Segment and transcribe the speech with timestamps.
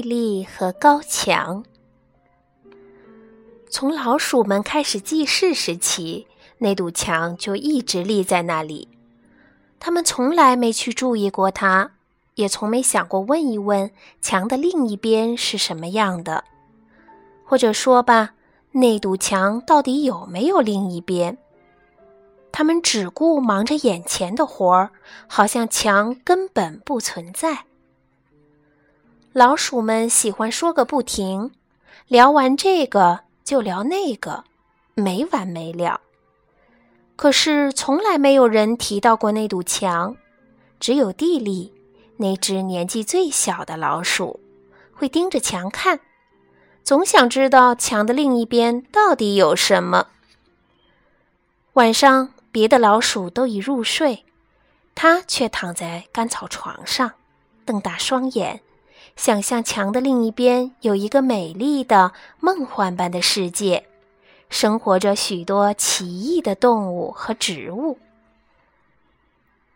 [0.00, 1.62] 地利和高墙。
[3.68, 6.26] 从老鼠们开始记事时起，
[6.56, 8.88] 那堵墙就一直立在那里。
[9.78, 11.90] 他们从来没去注意过它，
[12.36, 13.90] 也从没想过问一问
[14.22, 16.44] 墙的另一边是什么样的，
[17.44, 18.30] 或者说吧，
[18.72, 21.36] 那堵墙到底有没有另一边？
[22.50, 24.92] 他们只顾忙着眼前的活儿，
[25.26, 27.66] 好像墙根本不存在。
[29.32, 31.52] 老鼠们喜欢说个不停，
[32.08, 34.42] 聊完这个就聊那个，
[34.94, 36.00] 没完没了。
[37.14, 40.16] 可是从来没有人提到过那堵墙，
[40.80, 41.72] 只有地里，
[42.16, 44.40] 那只年纪最小的老鼠，
[44.92, 46.00] 会盯着墙看，
[46.82, 50.08] 总想知道墙的另一边到底有什么。
[51.74, 54.24] 晚上，别的老鼠都已入睡，
[54.96, 57.12] 它却躺在干草床上，
[57.64, 58.60] 瞪大双眼。
[59.20, 63.84] 想象墙的另一边有一个美丽的梦幻般的世界，
[64.48, 67.98] 生活着许多奇异的动物和植物。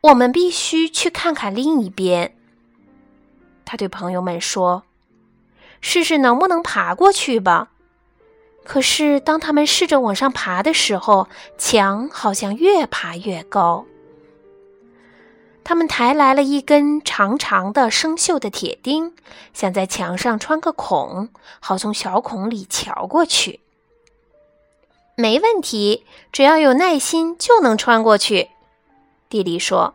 [0.00, 2.34] 我们必须去看看另一边。
[3.66, 4.84] 他对朋友们说
[5.82, 7.68] ：“试试能不能爬过去吧。”
[8.64, 13.84] 可是当他们试着往上爬的时候，墙好像越爬越高。
[15.64, 19.14] 他们抬来了一根长长的生锈的铁钉，
[19.52, 23.60] 想在墙上穿个孔，好从小孔里瞧过去。
[25.16, 28.50] 没问题，只要有耐心就能穿过去。
[29.28, 29.94] 弟弟说。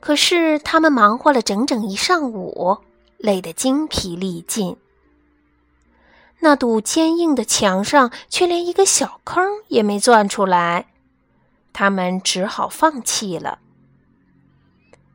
[0.00, 2.78] 可是他们忙活了整整一上午，
[3.18, 4.78] 累得精疲力尽。
[6.38, 10.86] 那堵坚硬的墙上却连一个小坑也没钻出来，
[11.74, 13.58] 他们只好放弃了。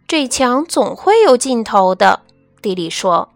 [0.08, 2.22] 这墙总会有尽头的，
[2.62, 3.30] 弟弟说。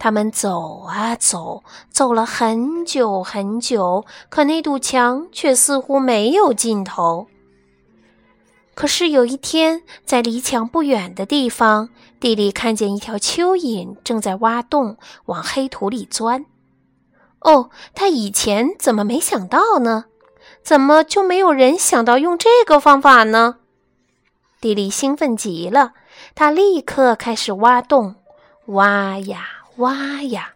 [0.00, 7.28] 他们走啊走，走了很久很久，可那堵墙却似乎没有尽头。
[8.74, 14.96] 可是有一天，在离墙不远的地方，弟弟看见一条蚯蚓正在挖洞
[15.26, 16.44] 往黑土里钻。
[17.38, 20.06] 哦，他以前怎么没想到呢？
[20.64, 23.58] 怎么就没有人想到用这个方法呢？
[24.62, 25.92] 蒂莉兴奋极了，
[26.36, 28.14] 她立刻开始挖洞，
[28.66, 30.52] 挖呀挖呀。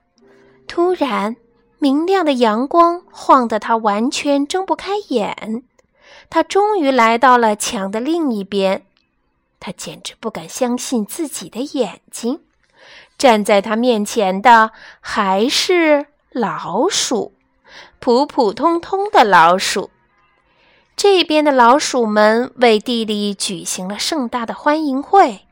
[0.69, 1.35] 突然，
[1.81, 5.65] 明亮的阳光晃得她完全睁不开眼。
[6.31, 8.87] 她终于来到了墙的另一边，
[9.59, 12.43] 她简直不敢相信自己的眼睛。
[13.19, 17.35] 站在她面前的还是老鼠，
[17.99, 19.91] 普普通通的老鼠。
[20.97, 25.43] 这边的老鼠们为弟弟举行了盛大的欢迎会，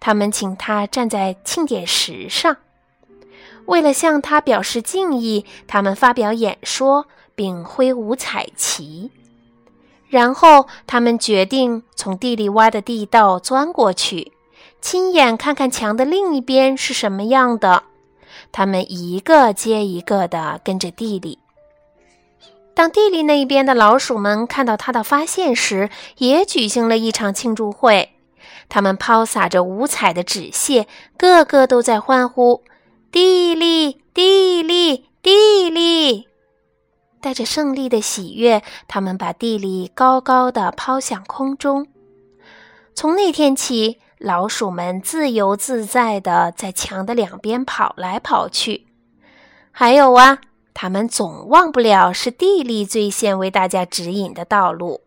[0.00, 2.56] 他们请他站在庆典石上，
[3.66, 7.04] 为了向他表示敬意，他们发表演说
[7.34, 9.10] 并挥舞彩旗。
[10.08, 14.32] 然后，他们决定从地里挖的地道钻过去，
[14.80, 17.82] 亲眼看看墙的另一边是什么样的。
[18.50, 21.38] 他们一个接一个地跟着地里。
[22.80, 28.12] 当地里那边的老鼠们看到他的发现时，也举行了一场庆祝会。
[28.70, 30.86] 他们抛洒着五彩的纸屑，
[31.18, 32.62] 个个都在欢呼
[33.12, 36.26] ：“地利，地利，地利！”
[37.20, 41.86] 带着胜利的喜悦，他们把地利高高的抛向空中。
[42.94, 48.86] 从那天起，老鼠们自由自在地在墙的两边跑来跑去。
[49.70, 50.38] 还有啊。
[50.74, 55.02] 他们总忘不了是地利最先为大家指引的道路。